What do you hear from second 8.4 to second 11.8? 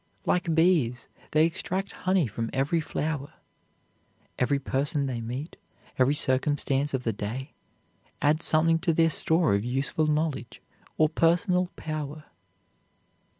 something to their store of useful knowledge or personal